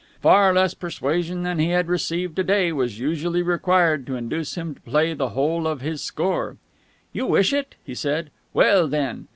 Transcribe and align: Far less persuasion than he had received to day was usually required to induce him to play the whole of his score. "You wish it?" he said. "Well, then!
Far 0.19 0.51
less 0.51 0.73
persuasion 0.73 1.43
than 1.43 1.59
he 1.59 1.69
had 1.69 1.87
received 1.87 2.35
to 2.37 2.43
day 2.43 2.71
was 2.71 2.97
usually 2.97 3.43
required 3.43 4.07
to 4.07 4.15
induce 4.15 4.55
him 4.55 4.73
to 4.73 4.81
play 4.81 5.13
the 5.13 5.29
whole 5.29 5.67
of 5.67 5.81
his 5.81 6.01
score. 6.01 6.57
"You 7.13 7.27
wish 7.27 7.53
it?" 7.53 7.75
he 7.83 7.93
said. 7.93 8.31
"Well, 8.51 8.87
then! 8.87 9.27